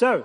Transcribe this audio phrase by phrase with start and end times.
[0.00, 0.24] So,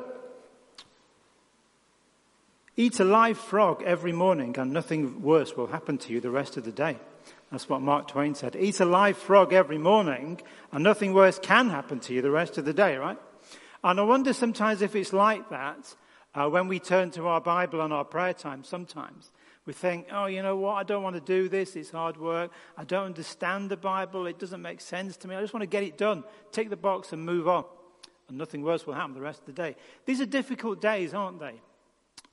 [2.78, 6.56] eat a live frog every morning and nothing worse will happen to you the rest
[6.56, 6.98] of the day.
[7.52, 8.56] That's what Mark Twain said.
[8.56, 10.40] Eat a live frog every morning
[10.72, 13.18] and nothing worse can happen to you the rest of the day, right?
[13.84, 15.94] And I wonder sometimes if it's like that
[16.34, 19.30] uh, when we turn to our Bible and our prayer time sometimes.
[19.66, 20.76] We think, oh, you know what?
[20.76, 21.76] I don't want to do this.
[21.76, 22.52] It's hard work.
[22.78, 24.26] I don't understand the Bible.
[24.26, 25.36] It doesn't make sense to me.
[25.36, 26.24] I just want to get it done.
[26.54, 27.66] Tick the box and move on.
[28.28, 29.76] And nothing worse will happen the rest of the day.
[30.06, 31.62] These are difficult days, aren't they?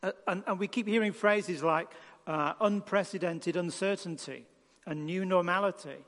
[0.03, 1.89] Uh, and, and, we keep hearing phrases like
[2.27, 4.47] uh, unprecedented uncertainty
[4.87, 6.05] and new normality.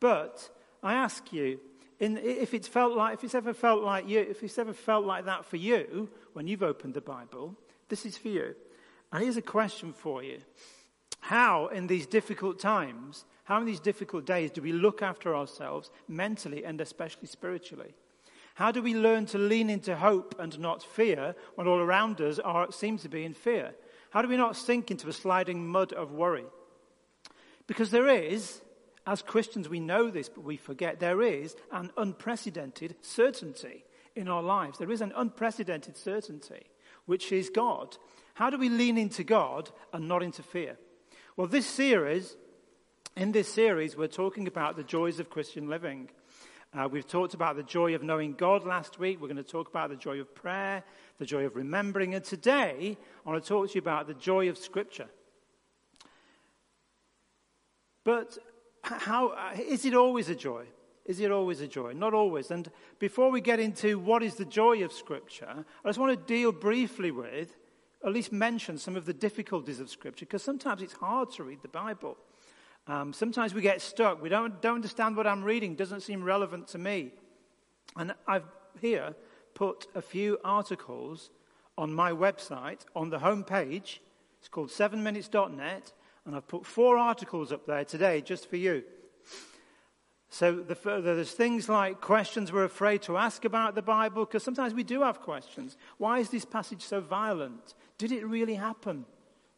[0.00, 0.50] But
[0.82, 1.60] I ask you,
[2.00, 5.06] in, if it's felt like, if it's ever felt like you, if it's ever felt
[5.06, 7.56] like that for you when you've opened the Bible,
[7.88, 8.54] this is for you.
[9.12, 10.40] And here's a question for you.
[11.20, 15.90] How, in these difficult times, how in these difficult days do we look after ourselves
[16.08, 17.94] mentally and especially spiritually?
[18.54, 22.38] How do we learn to lean into hope and not fear when all around us
[22.38, 23.74] are, seem to be in fear?
[24.10, 26.44] How do we not sink into the sliding mud of worry?
[27.66, 28.60] Because there is,
[29.06, 34.42] as Christians, we know this, but we forget, there is an unprecedented certainty in our
[34.42, 34.78] lives.
[34.78, 36.62] There is an unprecedented certainty,
[37.06, 37.96] which is God.
[38.34, 40.76] How do we lean into God and not into fear?
[41.36, 42.36] Well, this series,
[43.16, 46.10] in this series, we're talking about the joys of Christian living.
[46.76, 49.20] Uh, we've talked about the joy of knowing God last week.
[49.20, 50.82] We're going to talk about the joy of prayer,
[51.18, 52.16] the joy of remembering.
[52.16, 55.06] And today, I want to talk to you about the joy of Scripture.
[58.02, 58.36] But
[58.82, 60.64] how, is it always a joy?
[61.04, 61.92] Is it always a joy?
[61.92, 62.50] Not always.
[62.50, 66.26] And before we get into what is the joy of Scripture, I just want to
[66.26, 67.56] deal briefly with,
[68.04, 71.62] at least mention some of the difficulties of Scripture, because sometimes it's hard to read
[71.62, 72.16] the Bible.
[72.86, 74.22] Um, sometimes we get stuck.
[74.22, 77.12] We don't, don't understand what I'm reading, doesn't seem relevant to me.
[77.96, 78.44] And I've
[78.80, 79.14] here
[79.54, 81.30] put a few articles
[81.78, 84.00] on my website on the home page.
[84.38, 85.92] It's called 7minutes.net.
[86.26, 88.82] And I've put four articles up there today just for you.
[90.30, 94.74] So the, there's things like questions we're afraid to ask about the Bible, because sometimes
[94.74, 95.76] we do have questions.
[95.98, 97.74] Why is this passage so violent?
[97.98, 99.04] Did it really happen?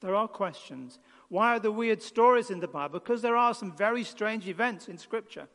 [0.00, 0.98] There are questions.
[1.28, 3.00] Why are there weird stories in the Bible?
[3.00, 5.48] Because there are some very strange events in Scripture,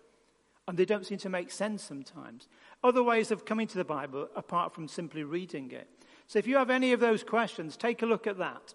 [0.68, 2.48] and they don't seem to make sense sometimes.
[2.84, 5.88] Other ways of coming to the Bible apart from simply reading it.
[6.28, 8.74] So if you have any of those questions, take a look at that.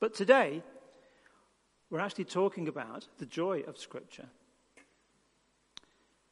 [0.00, 0.62] But today,
[1.90, 4.26] we're actually talking about the joy of Scripture.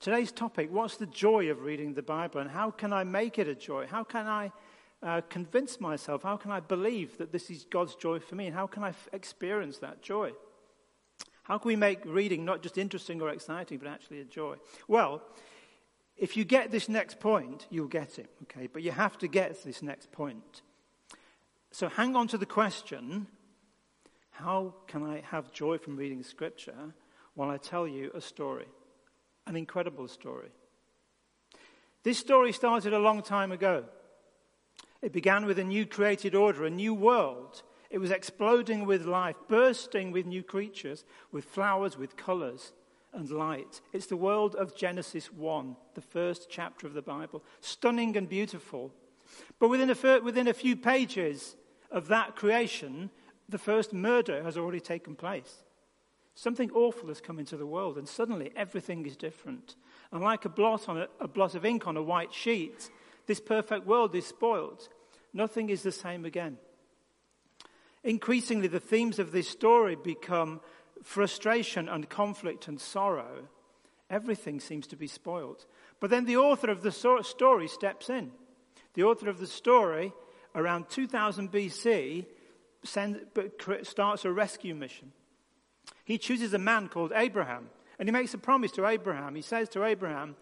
[0.01, 3.47] Today's topic what's the joy of reading the Bible, and how can I make it
[3.47, 3.87] a joy?
[3.87, 4.51] How can I
[5.03, 6.23] uh, convince myself?
[6.23, 8.47] How can I believe that this is God's joy for me?
[8.47, 10.33] And how can I f- experience that joy?
[11.45, 14.57] How can we make reading not just interesting or exciting, but actually a joy?
[14.87, 15.23] Well,
[16.17, 18.69] if you get this next point, you'll get it, okay?
[18.73, 20.63] But you have to get this next point.
[21.73, 23.27] So hang on to the question
[24.33, 26.95] how can I have joy from reading Scripture
[27.35, 28.67] while I tell you a story?
[29.47, 30.49] An incredible story.
[32.03, 33.85] This story started a long time ago.
[35.03, 37.63] It began with a new created order, a new world.
[37.91, 42.73] It was exploding with life, bursting with new creatures, with flowers, with colors
[43.13, 43.81] and light.
[43.93, 47.43] It's the world of Genesis 1, the first chapter of the Bible.
[47.61, 48.93] Stunning and beautiful.
[49.59, 51.57] But within a, within a few pages
[51.91, 53.11] of that creation,
[53.49, 55.65] the first murder has already taken place.
[56.35, 59.75] Something awful has come into the world, and suddenly everything is different.
[60.13, 62.91] And like a blot, on a, a blot of ink on a white sheet,
[63.33, 64.91] this perfect world is spoiled.
[65.33, 66.59] Nothing is the same again.
[68.05, 70.61] Increasingly, the themes of this story become
[71.03, 73.49] frustration and conflict and sorrow.
[74.11, 75.65] Everything seems to be spoiled.
[75.99, 78.33] But then the author of the story steps in.
[78.93, 80.13] The author of the story,
[80.55, 82.27] around 2000 BC,
[82.85, 83.29] send,
[83.85, 85.11] starts a rescue mission.
[86.05, 89.35] He chooses a man called Abraham, and he makes a promise to Abraham.
[89.35, 90.37] He says to Abraham,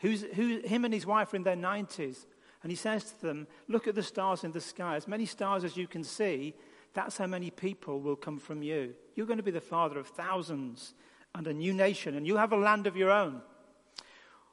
[0.00, 2.26] who's, who, him and his wife are in their 90s,
[2.62, 4.96] and he says to them, Look at the stars in the sky.
[4.96, 6.54] As many stars as you can see,
[6.94, 8.94] that's how many people will come from you.
[9.14, 10.94] You're going to be the father of thousands
[11.34, 13.40] and a new nation, and you'll have a land of your own.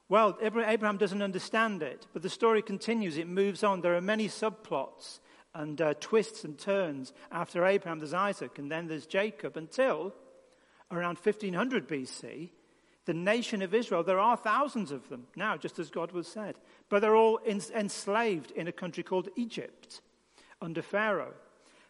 [0.08, 3.16] Well, Abraham doesn't understand it, but the story continues.
[3.16, 3.80] It moves on.
[3.80, 5.20] There are many subplots
[5.54, 7.12] and uh, twists and turns.
[7.30, 10.12] After Abraham, there's Isaac, and then there's Jacob, until
[10.90, 12.50] around 1500 BC,
[13.10, 16.54] the nation of Israel, there are thousands of them now, just as God was said,
[16.88, 20.00] but they're all enslaved in a country called Egypt
[20.62, 21.34] under Pharaoh.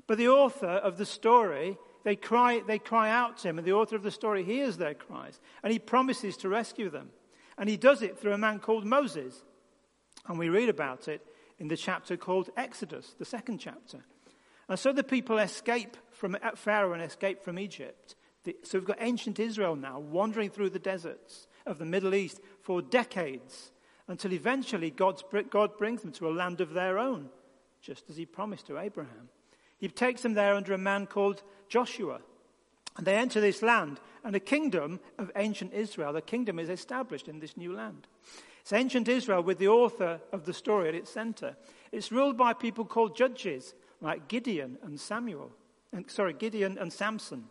[0.07, 3.75] But the author of the story, they cry, they cry out to him, and the
[3.75, 7.11] author of the story hears their cries, and he promises to rescue them.
[7.59, 9.45] And he does it through a man called Moses.
[10.27, 11.21] And we read about it
[11.59, 13.99] in the chapter called Exodus, the second chapter.
[14.71, 18.15] And so the people escape from Pharaoh and escape from Egypt.
[18.63, 22.81] So we've got ancient Israel now wandering through the deserts of the Middle East for
[22.81, 23.73] decades
[24.09, 27.29] until eventually God's, God brings them to a land of their own,
[27.81, 29.29] just as he promised to Abraham.
[29.79, 32.21] He takes them there under a man called Joshua.
[32.97, 37.29] And they enter this land, and a kingdom of ancient Israel, the kingdom is established
[37.29, 38.07] in this new land.
[38.63, 41.57] It's ancient Israel with the author of the story at its center.
[41.93, 45.53] It's ruled by people called judges, like Gideon and Samuel.
[45.93, 47.45] And, sorry, Gideon and Samson.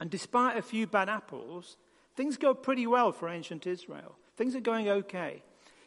[0.00, 1.76] And despite a few bad apples,
[2.16, 4.16] things go pretty well for ancient Israel.
[4.36, 5.42] Things are going okay.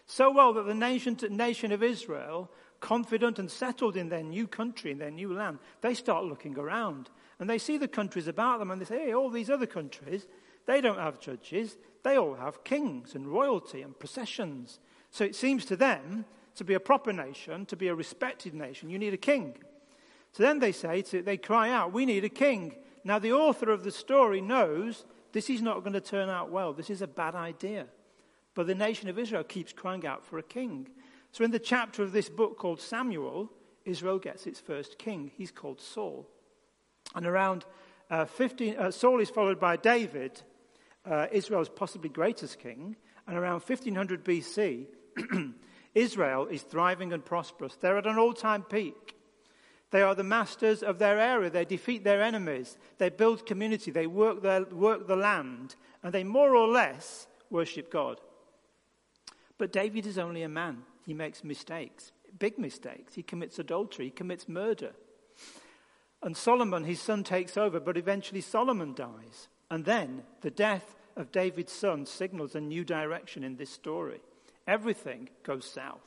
[0.06, 2.50] So well that the nation, nation of Israel,
[2.80, 7.10] confident and settled in their new country, in their new land, they start looking around.
[7.40, 10.28] And they see the countries about them and they say, hey, all these other countries,
[10.66, 11.78] they don't have judges.
[12.04, 14.80] They all have kings and royalty and processions.
[15.10, 16.26] So it seems to them
[16.56, 19.56] to be a proper nation, to be a respected nation, you need a king.
[20.34, 22.76] So then they say, to, they cry out, we need a king.
[23.04, 26.74] Now the author of the story knows this is not going to turn out well.
[26.74, 27.88] This is a bad idea.
[28.56, 30.88] But the nation of Israel keeps crying out for a king.
[31.32, 33.52] So in the chapter of this book called Samuel,
[33.86, 35.32] Israel gets its first king.
[35.36, 36.28] He's called Saul.
[37.16, 37.66] And around
[38.10, 40.42] uh, 15, uh, Saul is followed by David,
[41.10, 42.96] uh, Israel's possibly greatest king.
[43.28, 44.86] And around 1500 BC,
[45.96, 47.76] Israel is thriving and prosperous.
[47.76, 49.16] They're at an all time peak.
[49.94, 51.52] They are the masters of their area.
[51.52, 52.80] They defeat their enemies.
[52.98, 53.92] They build community.
[53.92, 55.76] They work, their, work the land.
[56.02, 58.20] And they more or less worship God.
[59.60, 60.80] But David is only a man.
[61.06, 63.14] He makes mistakes, big mistakes.
[63.14, 64.06] He commits adultery.
[64.06, 64.94] He commits murder.
[66.24, 69.48] And Solomon, his son, takes over, but eventually Solomon dies.
[69.70, 74.22] And then the death of David's son signals a new direction in this story.
[74.66, 76.02] Everything goes south.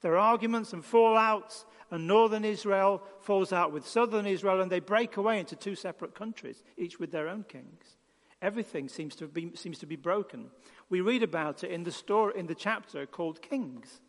[0.00, 4.80] There are arguments and fallouts, and northern Israel falls out with southern Israel, and they
[4.80, 7.96] break away into two separate countries, each with their own kings.
[8.40, 10.50] Everything seems to be, seems to be broken.
[10.90, 14.00] We read about it in the, story, in the chapter called Kings,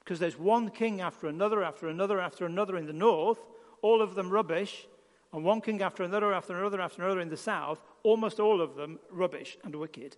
[0.00, 3.38] because there's one king after another, after another, after another in the north,
[3.82, 4.86] all of them rubbish,
[5.32, 8.74] and one king after another, after another, after another in the south, almost all of
[8.74, 10.16] them rubbish and wicked.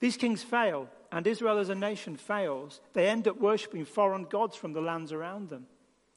[0.00, 2.80] These kings fail, and Israel as a nation fails.
[2.92, 5.66] They end up worshipping foreign gods from the lands around them.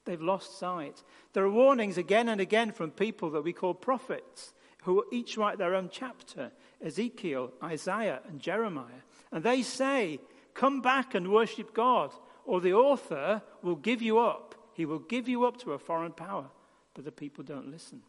[0.06, 1.04] They've lost sight.
[1.34, 4.54] There are warnings again and again from people that we call prophets,
[4.84, 9.04] who each write their own chapter Ezekiel, Isaiah, and Jeremiah.
[9.32, 10.20] And they say,
[10.54, 12.14] Come back and worship God,
[12.46, 14.56] or the author will give you up.
[14.74, 16.46] He will give you up to a foreign power.
[16.94, 18.02] But the people don't listen.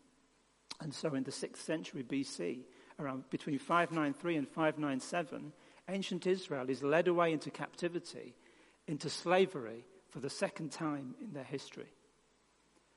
[0.80, 2.60] And so in the 6th century BC,
[3.00, 5.52] around between 593 and 597,
[5.88, 8.34] ancient Israel is led away into captivity,
[8.86, 9.84] into slavery
[10.16, 11.92] for the second time in their history.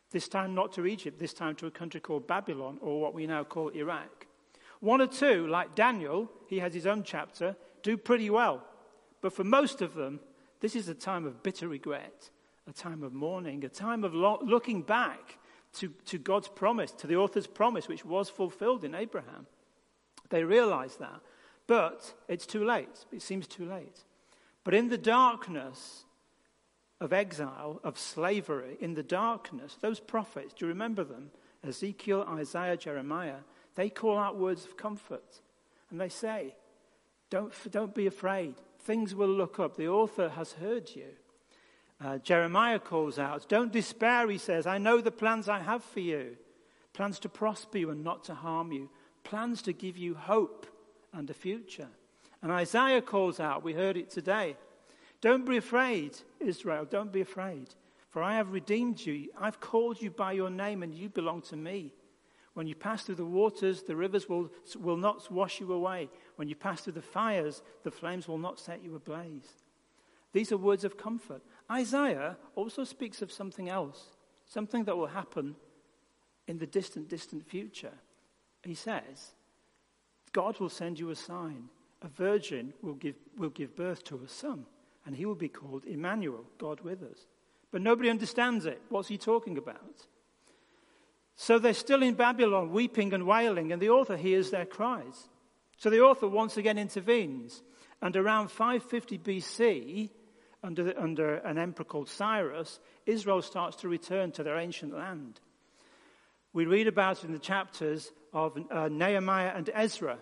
[0.09, 3.27] This time not to Egypt, this time to a country called Babylon, or what we
[3.27, 4.25] now call Iraq.
[4.79, 8.63] One or two, like Daniel, he has his own chapter, do pretty well.
[9.19, 10.21] But for most of them,
[10.61, 12.29] this is a time of bitter regret,
[12.69, 15.39] a time of mourning, a time of lo- looking back
[15.73, 19.45] to, to God's promise, to the author's promise, which was fulfilled in Abraham.
[20.29, 21.19] They realize that.
[21.67, 23.05] But it's too late.
[23.11, 24.05] It seems too late.
[24.63, 26.05] But in the darkness
[26.99, 31.31] of exile, of slavery, in the darkness, those prophets, do you remember them?
[31.65, 33.41] Ezekiel, Isaiah, Jeremiah,
[33.75, 35.41] they call out words of comfort.
[35.91, 36.55] And they say,
[37.29, 38.55] don't, don't be afraid.
[38.79, 39.75] Things will look up.
[39.75, 41.07] The author has heard you.
[42.03, 44.65] Uh, Jeremiah calls out, Don't despair, he says.
[44.65, 46.37] I know the plans I have for you
[46.93, 48.89] plans to prosper you and not to harm you,
[49.23, 50.65] plans to give you hope
[51.13, 51.87] and a future.
[52.41, 54.57] And Isaiah calls out, we heard it today.
[55.21, 57.69] Don't be afraid, Israel, don't be afraid.
[58.09, 59.29] For I have redeemed you.
[59.39, 61.93] I've called you by your name, and you belong to me.
[62.53, 64.49] When you pass through the waters, the rivers will,
[64.79, 66.09] will not wash you away.
[66.35, 69.47] When you pass through the fires, the flames will not set you ablaze.
[70.33, 71.41] These are words of comfort.
[71.71, 75.55] Isaiah also speaks of something else, something that will happen
[76.47, 77.93] in the distant, distant future.
[78.63, 79.33] He says,
[80.33, 81.69] God will send you a sign.
[82.01, 84.65] A virgin will give, will give birth to a son,
[85.05, 87.25] and he will be called Emmanuel, God with us.
[87.71, 88.81] But nobody understands it.
[88.89, 90.07] What's he talking about?
[91.35, 95.29] So they're still in Babylon, weeping and wailing, and the author hears their cries.
[95.77, 97.63] So the author once again intervenes.
[98.01, 100.09] And around 550 BC,
[100.63, 105.39] under, the, under an emperor called Cyrus, Israel starts to return to their ancient land.
[106.51, 110.17] We read about it in the chapters of uh, Nehemiah and Ezra.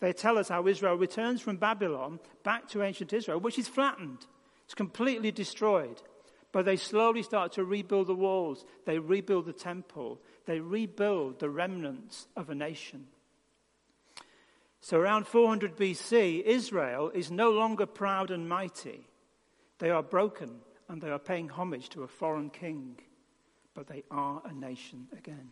[0.00, 4.26] They tell us how Israel returns from Babylon back to ancient Israel, which is flattened.
[4.64, 6.00] It's completely destroyed.
[6.52, 11.50] But they slowly start to rebuild the walls, they rebuild the temple, they rebuild the
[11.50, 13.06] remnants of a nation.
[14.80, 19.08] So around 400 BC, Israel is no longer proud and mighty.
[19.78, 22.98] They are broken and they are paying homage to a foreign king,
[23.74, 25.50] but they are a nation again.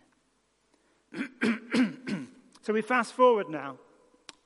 [2.62, 3.78] so we fast forward now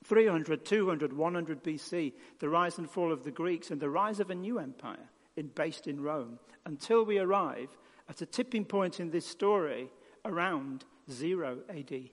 [0.03, 4.29] 300, 200, 100 BC, the rise and fall of the Greeks and the rise of
[4.29, 7.69] a new empire in, based in Rome until we arrive
[8.09, 9.89] at a tipping point in this story
[10.25, 12.09] around 0 AD.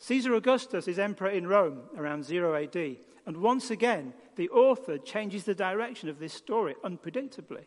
[0.00, 2.96] Caesar Augustus is emperor in Rome around 0 AD.
[3.26, 7.64] And once again, the author changes the direction of this story unpredictably.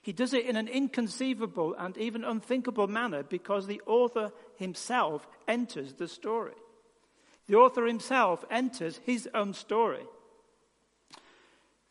[0.00, 5.94] He does it in an inconceivable and even unthinkable manner because the author himself enters
[5.94, 6.52] the story.
[7.46, 10.06] The author himself enters his own story.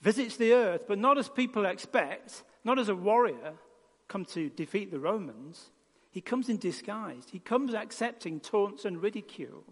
[0.02, 3.54] Visits the earth, but not as people expect, not as a warrior
[4.08, 5.70] come to defeat the Romans.
[6.12, 7.26] He comes in disguise.
[7.32, 9.64] He comes accepting taunts and ridicule.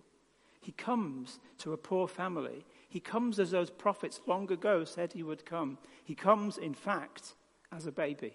[0.61, 2.65] He comes to a poor family.
[2.87, 5.77] He comes as those prophets long ago said he would come.
[6.03, 7.33] He comes, in fact,
[7.71, 8.33] as a baby.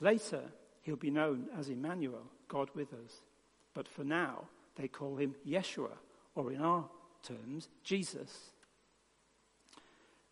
[0.00, 0.42] Later,
[0.82, 3.22] he'll be known as Emmanuel, God with us.
[3.72, 5.92] But for now, they call him Yeshua,
[6.34, 6.88] or in our
[7.22, 8.52] terms, Jesus.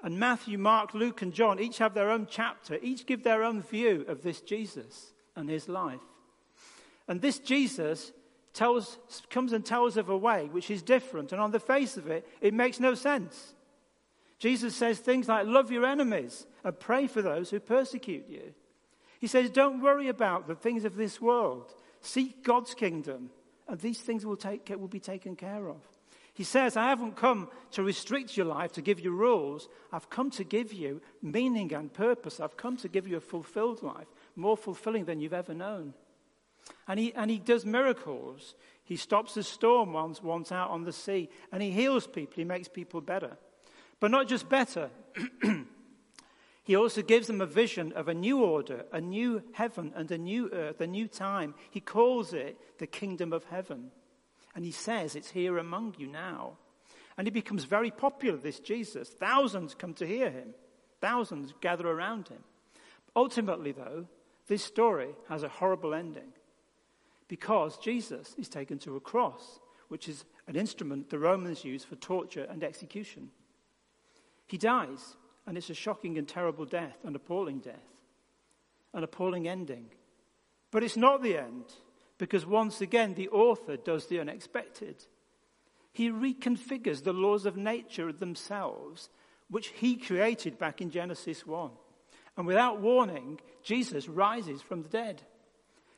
[0.02, 3.62] And Matthew, Mark, Luke, and John each have their own chapter, each give their own
[3.62, 6.00] view of this Jesus and his life.
[7.06, 8.12] And this Jesus
[8.52, 12.08] tells, comes and tells of a way which is different, and on the face of
[12.08, 13.54] it, it makes no sense.
[14.38, 18.54] Jesus says things like, Love your enemies and pray for those who persecute you.
[19.20, 21.74] He says, Don't worry about the things of this world.
[22.00, 23.30] Seek God's kingdom,
[23.70, 25.76] Uh, these things will, take, will be taken care of.
[26.32, 29.68] He says, I haven't come to restrict your life, to give you rules.
[29.92, 32.40] I've come to give you meaning and purpose.
[32.40, 35.94] I've come to give you a fulfilled life, more fulfilling than you've ever known.
[36.88, 38.54] And he, and he does miracles.
[38.84, 42.34] He stops the storm once, once out on the sea, and he heals people.
[42.36, 43.36] He makes people better.
[43.98, 44.90] But not just better,
[46.62, 50.18] he also gives them a vision of a new order, a new heaven, and a
[50.18, 51.54] new earth, a new time.
[51.70, 53.90] He calls it the kingdom of heaven.
[54.54, 56.58] And he says, It's here among you now.
[57.16, 59.08] And he becomes very popular, this Jesus.
[59.08, 60.54] Thousands come to hear him,
[61.00, 62.42] thousands gather around him.
[63.16, 64.06] Ultimately, though,
[64.46, 66.32] this story has a horrible ending
[67.28, 71.96] because Jesus is taken to a cross, which is an instrument the Romans used for
[71.96, 73.30] torture and execution.
[74.46, 75.16] He dies,
[75.50, 77.82] and it's a shocking and terrible death, an appalling death,
[78.94, 79.86] an appalling ending.
[80.70, 81.64] But it's not the end
[82.18, 85.02] because once again, the author does the unexpected.
[85.92, 89.10] He reconfigures the laws of nature themselves,
[89.48, 91.72] which he created back in Genesis 1.
[92.36, 95.20] And without warning, Jesus rises from the dead.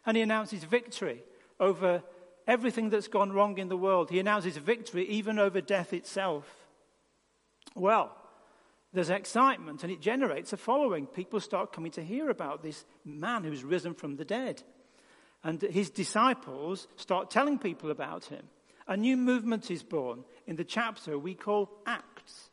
[0.07, 1.23] And he announces victory
[1.61, 2.03] over
[2.47, 4.09] everything that's gone wrong in the world.
[4.09, 6.47] He announces victory even over death itself.
[7.75, 8.17] Well,
[8.93, 11.07] there's excitement and it generates a following.
[11.07, 14.63] People start coming to hear about this man who's risen from the dead.
[15.43, 18.45] And his disciples start telling people about him.
[18.87, 22.51] A new movement is born in the chapter we call Acts.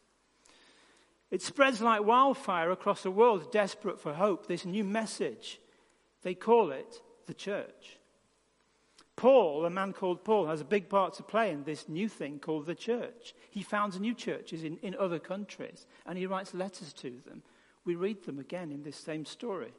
[1.30, 5.60] It spreads like wildfire across the world, desperate for hope, this new message.
[6.24, 7.99] They call it the church.
[9.20, 12.40] Paul, a man called Paul, has a big part to play in this new thing
[12.40, 13.36] called the church.
[13.52, 17.44] He founds new churches in, in other countries and he writes letters to them.
[17.84, 19.74] We read them again in this same story.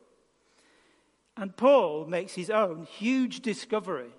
[1.38, 4.10] And Paul makes his own huge discovery.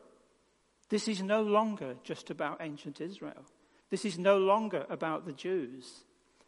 [0.90, 3.46] This is no longer just about ancient Israel.
[3.92, 6.04] This is no longer about the Jews.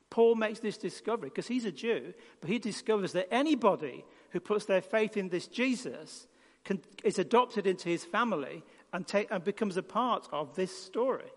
[0.10, 4.66] Paul makes this discovery because he's a Jew, but he discovers that anybody who puts
[4.66, 6.26] their faith in this Jesus
[6.64, 11.32] can, is adopted into his family and, take, and becomes a part of this story.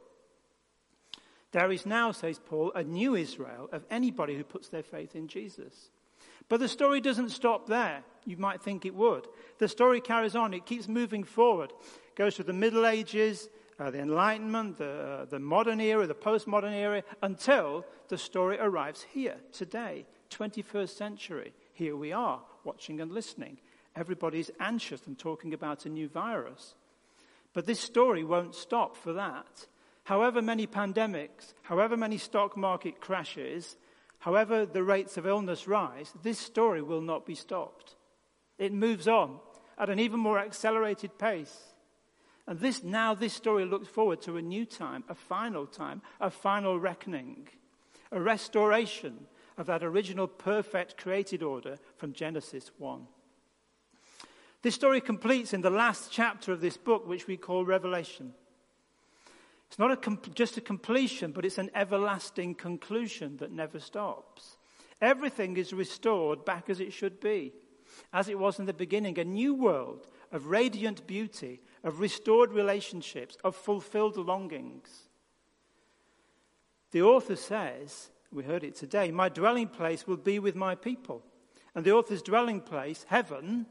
[1.53, 5.29] There is now, says Paul, a new Israel of anybody who puts their faith in
[5.29, 5.91] Jesus.
[6.49, 8.03] But the story doesn't stop there.
[8.25, 9.27] You might think it would.
[9.59, 11.73] The story carries on, it keeps moving forward.
[12.15, 16.73] Goes through the Middle Ages, uh, the Enlightenment, the, uh, the modern era, the postmodern
[16.73, 21.53] era, until the story arrives here, today, 21st century.
[21.73, 23.59] Here we are, watching and listening.
[23.97, 26.75] Everybody's anxious and talking about a new virus.
[27.53, 29.67] But this story won't stop for that.
[30.05, 33.77] However many pandemics, however many stock market crashes,
[34.19, 37.95] However, the rates of illness rise, this story will not be stopped.
[38.59, 39.39] It moves on
[39.79, 41.75] at an even more accelerated pace.
[42.47, 46.31] And this, now this story looks forward to a new time, a final time, a
[46.31, 47.49] final reckoning,
[48.11, 49.27] a restoration,
[49.59, 53.07] of that original perfect created order from Genesis 1.
[54.67, 58.35] This story completes in the last chapter of this book, which we call Revelation.
[59.69, 64.57] It's not a com- just a completion, but it's an everlasting conclusion that never stops.
[65.01, 67.53] Everything is restored back as it should be,
[68.13, 73.39] as it was in the beginning, a new world of radiant beauty, of restored relationships,
[73.45, 74.89] of fulfilled longings.
[76.91, 81.23] The author says, we heard it today, my dwelling place will be with my people.
[81.77, 83.67] And the author's dwelling place, heaven,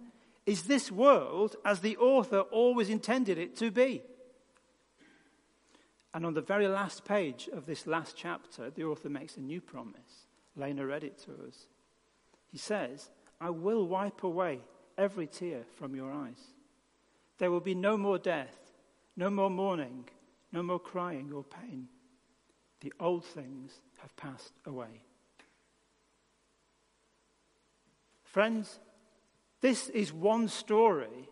[0.46, 4.04] is this world as the author always intended it to be.
[6.14, 9.60] And on the very last page of this last chapter, the author makes a new
[9.60, 10.28] promise.
[10.56, 11.68] Lena read it to us.
[12.48, 13.10] He says,
[13.42, 14.62] I will wipe away
[14.98, 16.40] every tear from your eyes.
[17.38, 18.56] There will be no more death,
[19.18, 20.06] no more mourning,
[20.54, 21.90] no more crying or pain.
[22.80, 25.02] The old things have passed away.
[28.24, 28.80] Friends,
[29.66, 31.28] this is one story.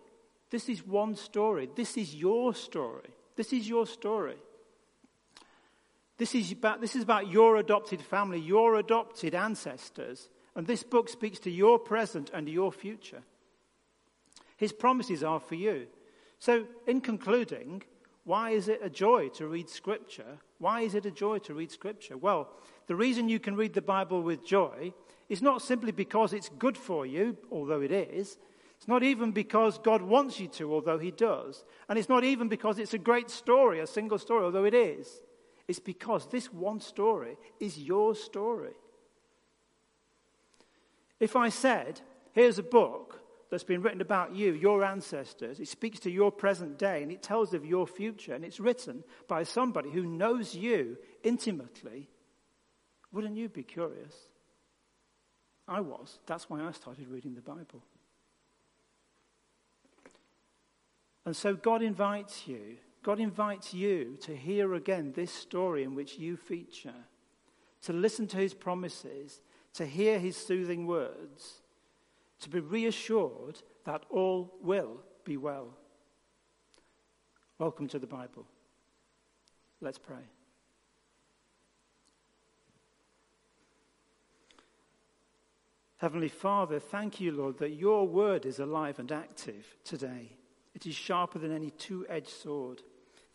[0.50, 1.70] This is one story.
[1.75, 3.12] This is your story.
[3.36, 4.38] This is your story.
[6.18, 10.30] This is, about, this is about your adopted family, your adopted ancestors.
[10.56, 13.22] And this book speaks to your present and your future.
[14.58, 15.86] His promises are for you.
[16.40, 17.84] So, in concluding,
[18.24, 20.40] why is it a joy to read Scripture?
[20.58, 22.18] Why is it a joy to read Scripture?
[22.18, 22.50] Well,
[22.88, 24.92] the reason you can read the Bible with joy
[25.30, 28.38] is not simply because it's good for you, although it is.
[28.77, 31.63] It's not even because God wants you to, although He does.
[31.88, 35.22] And it's not even because it's a great story, a single story, although it is.
[35.68, 38.74] It's because this one story is your story.
[41.20, 42.01] If I said,
[42.34, 46.77] here's a book that's been written about you, your ancestors, it speaks to your present
[46.77, 50.98] day and it tells of your future and it's written by somebody who knows you
[51.24, 52.10] intimately,
[53.13, 54.13] wouldn't you be curious?
[55.67, 56.20] I was.
[56.25, 57.84] That's why I started reading the Bible.
[61.25, 66.18] And so God invites you God invites you to hear again this story in which
[66.18, 66.94] you feature,
[67.81, 69.42] to listen to his promises,
[69.74, 71.61] to hear his soothing words,
[72.40, 75.68] to be reassured that all will be well.
[77.59, 78.46] Welcome to the Bible.
[79.81, 80.24] Let's pray.
[86.03, 90.33] Heavenly Father, thank you, Lord, that your word is alive and active today.
[90.75, 92.81] It is sharper than any two edged sword.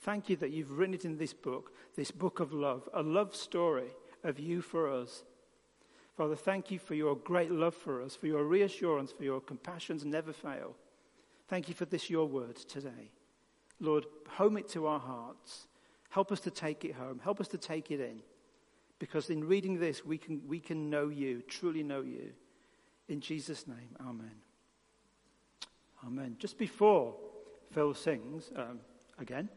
[0.01, 3.35] Thank you that you've written it in this book, this book of love, a love
[3.35, 3.89] story
[4.23, 5.25] of you for us.
[6.15, 10.05] Father, thank you for your great love for us, for your reassurance, for your compassions
[10.05, 10.77] never fail.
[11.49, 13.13] Thank you for this, your word today.
[13.81, 15.69] Lord, home it to our hearts.
[16.11, 17.19] Help us to take it home.
[17.25, 18.21] Help us to take it in.
[18.99, 22.33] Because in reading this, we can, we can know you, truly know you.
[23.09, 24.35] In Jesus' name, amen.
[26.07, 26.37] Amen.
[26.39, 27.15] Just before
[27.73, 28.81] Phil sings um,
[29.19, 29.49] again,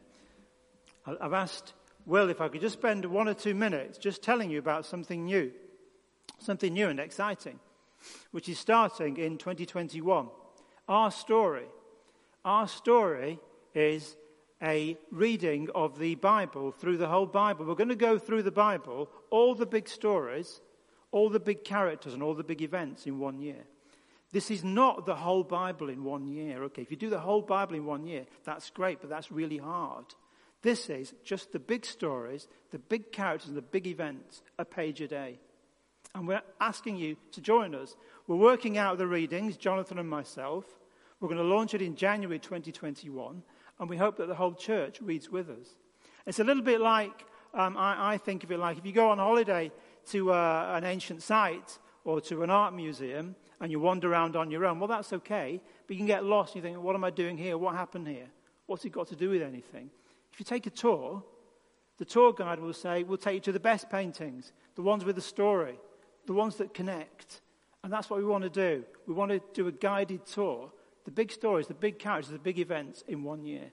[1.06, 1.74] I've asked
[2.06, 5.24] Will if I could just spend one or two minutes just telling you about something
[5.24, 5.52] new,
[6.38, 7.60] something new and exciting,
[8.30, 10.28] which is starting in 2021.
[10.88, 11.66] Our story.
[12.44, 13.38] Our story
[13.74, 14.16] is
[14.60, 17.66] a reading of the Bible through the whole Bible.
[17.66, 20.60] We're going to go through the Bible, all the big stories,
[21.12, 23.64] all the big characters, and all the big events in one year.
[24.32, 26.64] This is not the whole Bible in one year.
[26.64, 29.58] Okay, if you do the whole Bible in one year, that's great, but that's really
[29.58, 30.06] hard.
[30.62, 35.00] This is just the big stories, the big characters, and the big events, a page
[35.00, 35.38] a day.
[36.14, 37.94] And we're asking you to join us.
[38.26, 40.64] We're working out the readings, Jonathan and myself.
[41.20, 43.42] We're going to launch it in January 2021,
[43.78, 45.68] and we hope that the whole church reads with us.
[46.26, 49.10] It's a little bit like, um, I, I, think of it like if you go
[49.10, 49.70] on holiday
[50.06, 54.50] to uh, an ancient site or to an art museum and you wander around on
[54.50, 57.04] your own, well, that's okay, but you can get lost and you think, what am
[57.04, 57.56] I doing here?
[57.56, 58.26] What happened here?
[58.66, 59.90] What's it got to do with anything?
[60.32, 61.22] If you take a tour,
[61.98, 65.16] the tour guide will say, We'll take you to the best paintings, the ones with
[65.16, 65.78] the story,
[66.26, 67.42] the ones that connect.
[67.84, 68.84] And that's what we want to do.
[69.06, 70.72] We want to do a guided tour,
[71.04, 73.70] the big stories, the big characters, the big events in one year.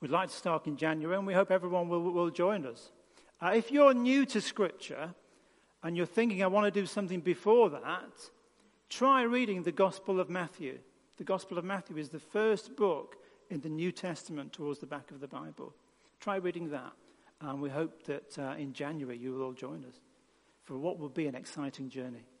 [0.00, 2.92] We'd like to start in January, and we hope everyone will, will join us.
[3.40, 5.14] Uh, if you're new to Scripture
[5.82, 8.30] and you're thinking, I want to do something before that,
[8.88, 10.78] try reading the Gospel of Matthew.
[11.18, 13.16] The Gospel of Matthew is the first book
[13.50, 15.74] in the New Testament towards the back of the Bible.
[16.20, 16.92] Try reading that.
[17.40, 20.00] And we hope that uh, in January you will all join us
[20.64, 22.26] for what will be an exciting journey.